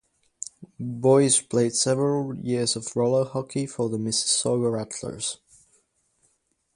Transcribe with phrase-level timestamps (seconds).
[0.79, 5.37] Boyes played several years of roller hockey for the Mississauga Rattlers.